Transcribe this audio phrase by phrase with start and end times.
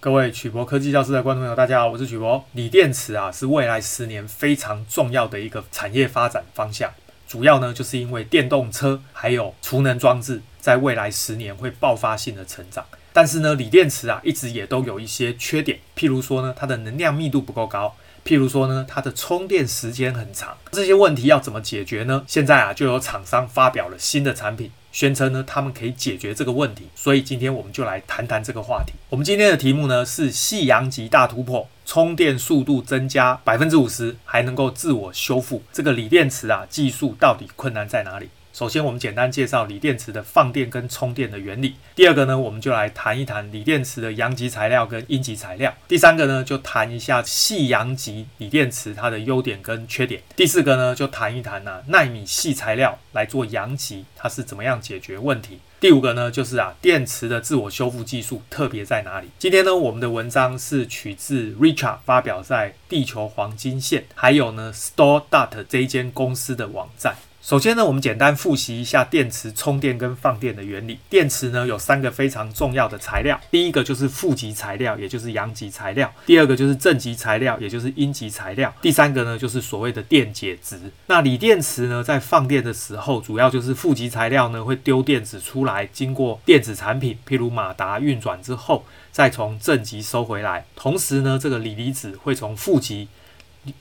[0.00, 2.44] 各位曲博科技教室的观众朋友，大家好，我是曲博。
[2.52, 6.88] 锂电池啊，是未来十年非常重要的一个产业发展方向。
[7.26, 12.86] 主要呢，就是因为电动车还有储能装置在未来十年会爆发性的成长。
[13.12, 20.56] 但是呢，锂电池啊，一直也都有一些缺点，譬如说呢，它的能量密度不够高，譬如说呢，它的充电时间很长。
[20.72, 22.24] 这些问题要怎么解决呢？
[22.26, 24.70] 现在啊，就有厂商发表了新的产品。
[24.90, 28.94] 宣称呢，他们可以解决这个问题，所以今天我们就来谈谈这个话题。
[29.10, 35.62] 我们今天的题目呢是细阳极大突破，充电速度增加百分之五十，还能够自我修复。
[35.72, 38.30] 这个锂电池啊，技术到底困难在哪里？
[38.58, 41.76] 首先，我们简单介绍锂电池的放电跟充电的原理。
[41.94, 45.72] 第二个呢，我们就来谈一谈锂电池的阳极材料跟阴极材料。
[45.86, 50.20] 第三个呢，就谈一下细阳极锂电池它的优点跟缺点。
[50.34, 55.60] 第四个呢，就谈一谈呢、啊、奈米细材料来做阳极，它是怎么样解决问题。
[55.78, 59.28] 第五个呢，就是啊电池的自我修复技术特别在哪里？
[59.38, 67.14] 今天呢，我们的文章是取自 Richard 发表在《地球黄金线》，还有呢 StoreDot 这一间公司的网站。
[67.48, 70.98] 首先呢，我们简单复习一下电池充电跟放电的原理。
[71.08, 80.78] 电池呢有三个非常重要的材料，第一个就是负极材料，也就是阳极材料；第二个就是正极材料，也就是阴极材料；第三个呢就是所谓的电解质。
[81.06, 90.66] 那锂电池呢在放电的时候，主要就是负极材料呢会丢电子出来，经过电子产品，譬如马达运转之后，再从正极收回来。
[90.76, 93.08] 同时呢，这个锂离子会从负极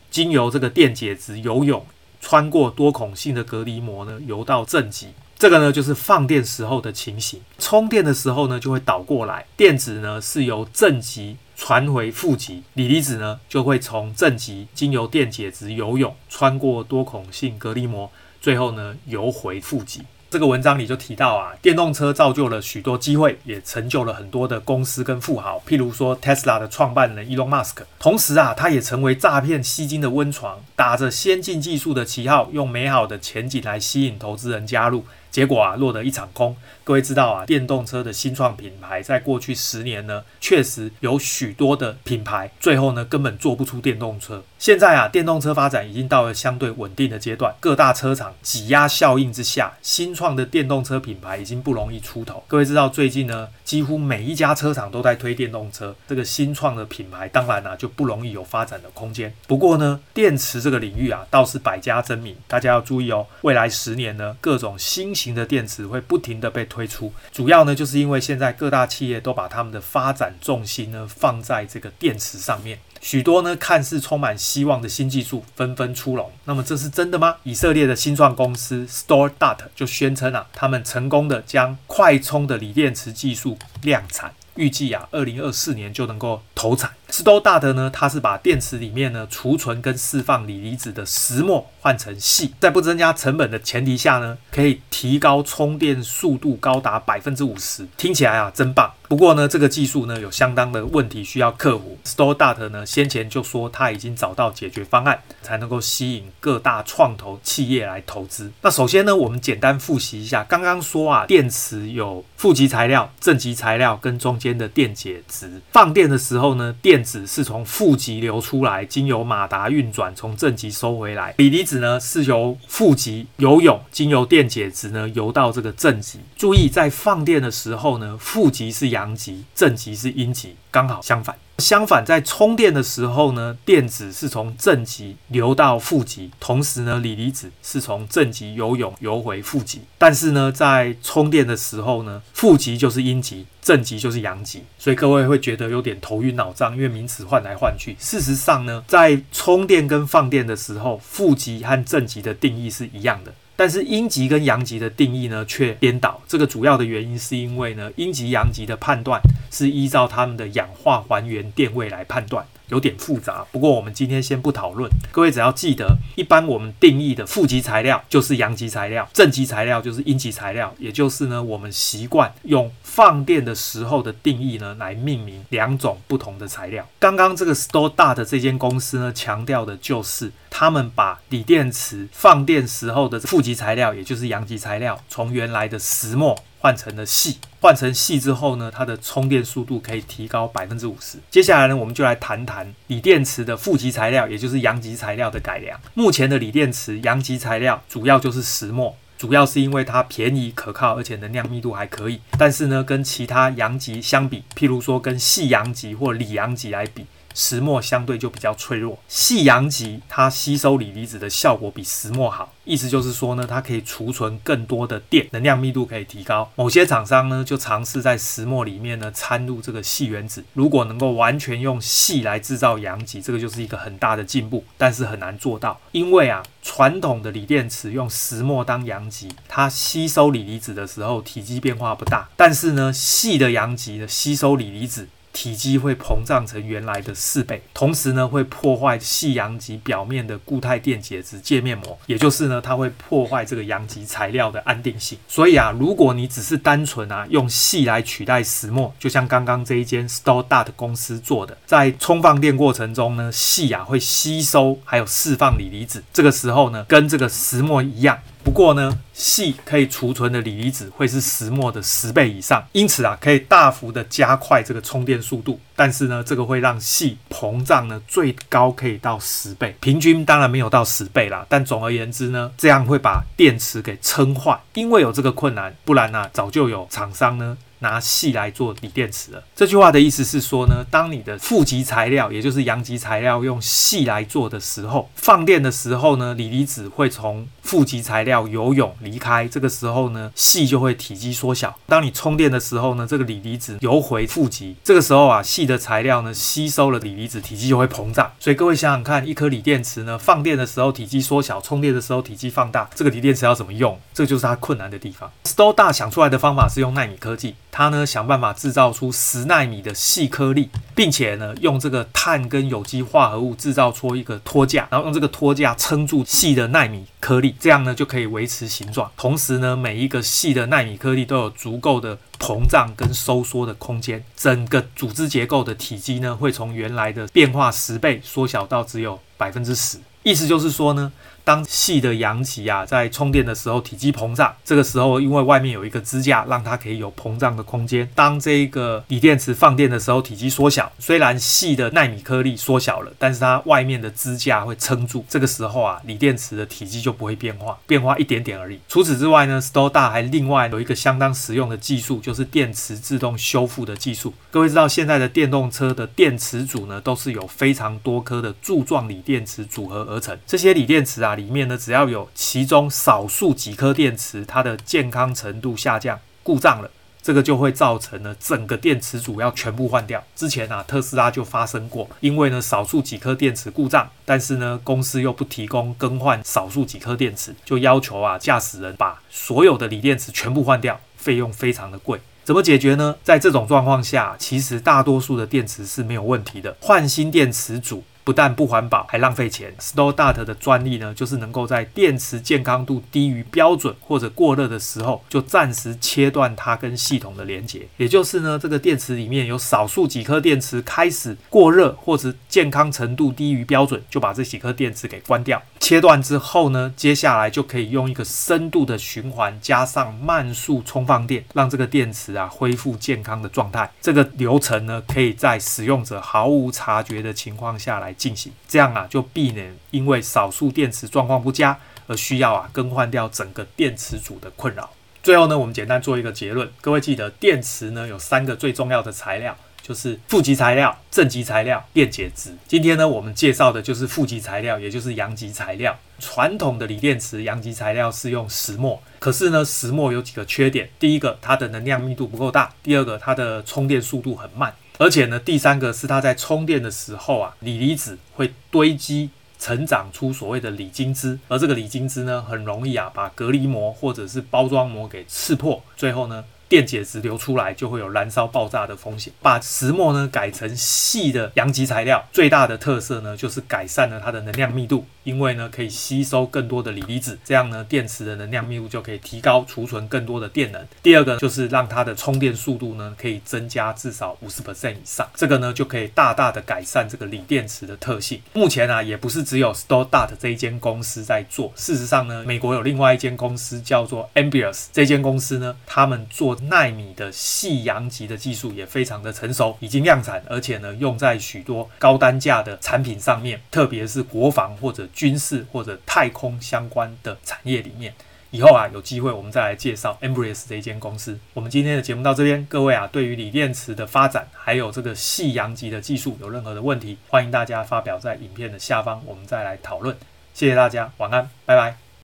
[0.10, 1.86] 经由这个电解质游泳。
[2.30, 5.08] 穿过多孔性的隔离膜呢，游到正极，
[5.39, 7.39] 这个呢就是放电时候的情形。
[7.58, 18.11] 充电的时候呢，就会倒过来，电子呢是由正极传回负极，锂离子呢就会从正极经由电解质游泳，穿过多孔性隔离膜，
[18.42, 20.02] 最后呢游回负极。
[20.30, 27.75] 这个文章里就提到啊，电动车造就了许多机会，也成就了很多的公司跟富豪，譬如说 Tesla 的创办人 Elon Musk。
[27.97, 35.05] 同时啊，他也成为诈骗吸金的温床，打着先进技术的旗号，用美好的前景来吸引投资人加入。
[35.32, 36.58] 结果啊，落得一场空。
[36.87, 44.42] 各位知道啊，电动车的新创品牌在过去十年呢，确实有许多的品牌，最后呢根本做不出电动车。
[44.58, 52.42] 现在啊，电动车发展已经到了相对稳定的阶段，各大车厂挤压效应之下，新创的电动车品牌已经不容易出头。
[52.48, 59.33] 各位知道，最近呢，几乎每一家车厂都在推电动车，这个新创的品牌当然啊就不容易有发展的空间。
[59.45, 72.77] 不过呢，电池这个领域啊倒是百家争鸣，大家要注意哦，未来十年呢，各种新型的电池会不停的被推推出，主要呢就是因为现在各大企业都把他们的发展重心呢放在这个电池上面。
[73.02, 77.37] 许多呢看似充满希望的新技术纷纷出笼，那么这是真的吗？
[77.42, 84.32] 以色列的新创公司 StoreDot 就宣称啊，他们成功的将快充的锂电池技术量产。
[84.55, 86.92] 预计啊，二零二四年就能够投产。
[87.10, 97.88] StoreDot 呢，它是把电池里面呢储存跟释放锂离子的石墨换成细，在不增加成本的前提下呢，可以提高充电速度高达百分之五十。
[97.98, 98.94] 听起来啊，真棒。
[99.08, 101.98] 不过呢，这个技术呢有相当的问题需要克服。
[102.04, 108.52] StoreDot 呢先前就说他已经找到解决方案，才能够吸引各大创投企业来投资。
[108.62, 115.62] 那首先呢，我们简单复习一下，刚刚说啊，电池有负极材料、正极材料跟中间的电解质。
[115.72, 121.36] 放电的时候呢，电电子是从负极流出来，经由马达运转，从正极收回来。
[121.38, 126.18] 锂离子呢是由负极游泳，经由电解质呢游到这个正极。
[126.36, 131.36] 注意，在放电的时候呢，负极是阳极，正极是阴极，刚好相反。
[131.57, 139.81] 相反，在充电的时候呢，电子是从正极流到负极，同时呢，锂离子是从正极游泳游回负极。
[139.98, 147.96] 但是呢，在充电的时候呢，负极就是阴极，正极就是阳极，所以各位会觉得有点头晕脑胀，因为名词换来换去。
[148.00, 153.34] 事实上呢，在充电跟放电的时候，负极和正极的定义是一样的。
[153.57, 159.19] 但是阴极跟阳极的定义呢却颠倒，这个主要的原因是因为呢阴极阳极的判断
[159.51, 162.46] 是依照它们的氧化还原电位来判断。
[162.70, 164.92] 有点复杂，不过我们今天先不讨论。
[165.10, 176.86] 各位只要记得，一般我们定义的负极材料就是阳极材料，正极材料就是阴极材料，也就是呢，我们习惯用放电的时候的定义呢来命名两种不同的材料。
[177.00, 186.36] 刚刚这个 Store 大的这间公司呢强调的就是，他们把锂电池放电时候的负极材料，也就是阳极材料，从原来的石墨。
[186.59, 191.19] 换成了矽，换成矽之后呢，它的充电速度可以提高百分之五十。
[191.30, 195.80] 接下来呢，我们就来谈谈锂电池的负极材料，也就是阳极材料的改良。
[195.94, 202.19] 目前的锂电池阳极材料主要就是石墨，主要是因为它便宜可靠，而且能量密度还可以。
[202.39, 207.06] 但是呢，跟其他阳极相比，譬如说跟细阳极或锂阳极来比。
[207.39, 216.51] 石墨相对就比较脆弱，细阳极它吸收锂离子的效果比石墨好，意思就是说呢，它可以储存更多的电，能量密度可以提高。
[216.56, 235.07] 某些厂商呢就尝试在石墨里面呢掺入这个细原子，如果能够完全用细来制造阳极，这个就是一个很大的进步，但是很难做到，因为啊，传统的锂电池用石墨当阳极，它吸收锂离子的时候体积变化不大，但是呢，细的阳极的吸收锂离子。
[235.38, 245.16] 体积会膨胀成原来的四倍，同时呢会破坏细阳极表面的固态电解质界面膜，也就是呢它会破坏这个阳极材料的安定性。
[245.28, 258.18] 所以啊，如果你只是单纯啊用细来取代石墨，就像刚刚这一间 Stoddart 公司做的，在充放电过程中呢，细啊会吸收还有释放锂离子，这个时候呢跟这个石墨一样。
[258.48, 265.60] 不过呢，细可以储存的锂离子会是石墨的十倍以上，因此啊，可以大幅的加快这个充电速度。
[265.76, 271.46] 但是呢，这个会让细膨胀呢，最高可以到十倍，平均当然没有到十倍啦。
[271.50, 277.58] 但总而言之呢，这样会把电池给撑坏，因为有这个困难，不然呢、早就有厂商呢。
[277.80, 279.44] 拿细来做锂电池了。
[279.56, 289.46] 这句话的意思是说呢，当你的负极材料，也就是阳极材料，用细来做的时候，放电的时候呢，锂离子会从负极材料游泳离开。
[289.46, 291.75] 这个时候呢，细就会体积缩小。
[291.86, 294.78] 当你充电的时候呢，这个锂离子游回负极。
[294.86, 298.31] 这个时候啊，细的材料呢，吸收了锂离子，体积就会膨胀。
[298.40, 304.00] 所以各位想想看，一颗锂电池呢，放电的时候体积缩小，充电的时候体积放大，这个锂电池要怎么用？
[304.14, 305.30] 这就是它困难的地方。
[305.44, 307.56] s t o d a 想出来的方法是用纳米科技。
[307.69, 319.12] 它呢想办法制造出十纳米的细颗粒，并且呢用这个碳跟有机化合物制造出一个托架，然后用这个托架撑住细的纳米颗粒，这样呢就可以维持形状。
[319.18, 329.98] 同时呢，每一个细的纳米颗粒都有足够的膨胀跟收缩的空间，整个组织结构的体积呢会从原来的变化十倍缩小到只有百分之十。
[330.24, 331.12] 意思就是说呢。
[331.48, 338.06] 当细的阳极啊在充电的时候体积膨胀，这个时候因为外面有一个支架，让它可以有膨胀的空间。
[338.14, 345.24] 当这个锂电池放电的时候体积缩小，虽然细的纳米颗粒缩小了，但是它外面的支架会撑住。
[345.30, 348.78] 这个时候啊，锂电池的体积就不会变化，变化一点点而已。
[348.90, 354.34] 除此之外呢，Stoda 还另外有一个相当实用的技术，就是电池自动修复的技术。
[354.52, 360.38] 各位知道现在的电动车的电池组呢，都是有非常多颗的柱状锂电池组合而成。
[360.46, 361.37] 这些锂电池啊。
[361.38, 366.92] 里面呢，只要有其中少数几颗电池，它的健康程度下降、故障了，
[367.22, 370.22] 这个就会造成呢整个电池组要全部换掉。
[370.36, 382.19] 之前啊，特斯拉就发生过，因为呢少数几颗电池故障，但是呢公司又不提供更换少数几颗电池，就要求啊驾驶人把所有的锂电池全部换掉，费用非常的贵。
[382.44, 383.13] 怎么解决呢？
[383.25, 388.04] 在这种状况下，其实大多数的电池是没有问题的，换新电池组。
[388.28, 389.74] 不但不环保，还浪费钱。
[389.80, 397.88] Stoddart 的专利呢，就是能够在电池健康度低于标准或者过热的时候，就暂时切断它跟系统的连接。
[397.96, 405.64] 也就是呢，这个电池里面有少数几颗电池开始过热或者健康程度低于标准，就把这几颗电池给关掉。
[405.80, 413.90] 切断之后呢，接下来就可以用一个深度的循环加上慢速充放电，让这个电池啊恢复健康的状态。
[414.02, 424.92] 这个流程呢，可以在使用者毫无察觉的情况下来进行，这样啊就避免因为少数电池状况不佳而需要啊更换掉整个电池组的困扰。
[425.24, 429.56] 最后呢，我们简单做一个结论，各位记得电池呢有三个最重要的材料。
[429.83, 432.54] 就是负极材料、正极材料、电解质。
[432.68, 435.97] 今天呢，我们介绍的就是负极材料，也就是阳极材料。
[436.19, 456.44] 传统的锂电池阳极材料是用石墨，可是呢，石墨有几个缺点：第一个，它的能量密度不够大；第二个，它的充电速度很慢；而且呢，第三个是它在充电的时候啊，锂离子会堆积成长出所谓的锂晶汁，而这个锂晶汁呢，很容易啊把隔离膜或者是包装膜给刺破，最后呢。
[456.69, 459.31] 电解质流出来就会有燃烧爆炸的风险。
[459.42, 470.81] 把石墨呢改成细的阳极材料，最大的特色呢就是改善了它的能量密度，因为呢可以吸收更多的锂离子，这样呢电池的能量密度就可以提高，储存更多的电能。
[471.04, 478.42] 第二个就是让它的充电速度呢可以增加至少五十 percent 以上，这个呢就可以大大的改善这个锂电池的特性。
[478.54, 486.57] 目前啊也不是只有 Stoddart 这一间公司在做，事实上呢美国有另外一间公司叫做 Ambius，这间公司呢他们做。
[486.69, 498.14] 纳米的细阳极的技术也非常的成熟，已经量产，而且呢用在许多高单价的产品上面，特别是国防或者军事或者太空相关的产业里面。
[498.52, 501.38] 以后啊有机会我们再来介绍 Embrace 这一间公司。
[501.54, 510.16] 我们今天的节目到这边，各位啊对于锂电池的发展还有这个细阳极的技术有任何的问题，欢迎大家发表在影片的下方，我们再来讨论。
[510.54, 512.06] 谢谢大家，晚安，拜拜。